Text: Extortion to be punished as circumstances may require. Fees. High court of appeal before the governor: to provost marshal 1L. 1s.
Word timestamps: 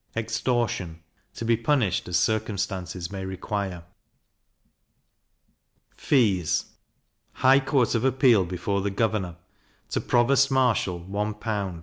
Extortion 0.15 1.03
to 1.35 1.45
be 1.45 1.55
punished 1.55 2.07
as 2.07 2.17
circumstances 2.17 3.11
may 3.11 3.23
require. 3.23 3.83
Fees. 5.95 6.65
High 7.33 7.59
court 7.59 7.93
of 7.93 8.03
appeal 8.03 8.43
before 8.43 8.81
the 8.81 8.89
governor: 8.89 9.35
to 9.89 10.01
provost 10.01 10.49
marshal 10.49 11.01
1L. 11.01 11.35
1s. 11.37 11.79